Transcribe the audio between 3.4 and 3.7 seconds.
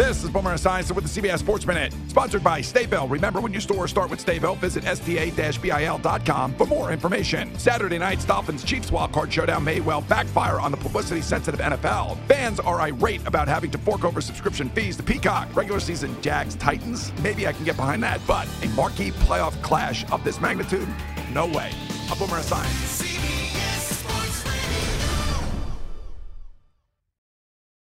your